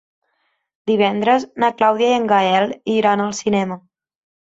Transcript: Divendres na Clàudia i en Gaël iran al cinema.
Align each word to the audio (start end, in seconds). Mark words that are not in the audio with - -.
Divendres 0.91 1.45
na 1.65 1.71
Clàudia 1.83 2.09
i 2.09 2.17
en 2.23 2.27
Gaël 2.35 2.77
iran 2.99 3.27
al 3.31 3.41
cinema. 3.45 3.83